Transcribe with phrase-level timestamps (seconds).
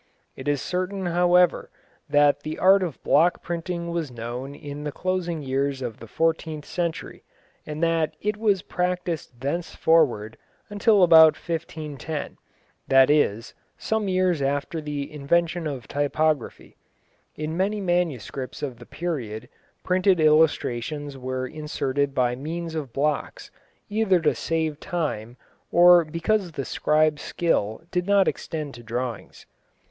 [0.35, 1.69] It is certain, however,
[2.09, 6.65] that the art of block printing was known in the closing years of the fourteenth
[6.65, 7.23] century,
[7.67, 10.37] and that it was practised thenceforward
[10.71, 12.37] until about 1510,
[12.87, 16.77] that is, some years after the invention of typography.
[17.35, 19.49] In many manuscripts of the period,
[19.83, 23.51] printed illustrations were inserted by means of blocks,
[23.87, 25.37] either to save time,
[25.71, 29.45] or because the scribe's skill did not extend to drawings.